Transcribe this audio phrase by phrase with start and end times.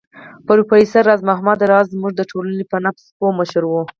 [0.47, 3.73] پروفېسر راز محمد راز زموږ د ټولنې په نبض پوه مشر و